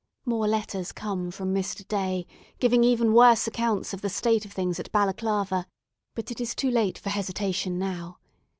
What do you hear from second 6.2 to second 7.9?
it is too late for hesitation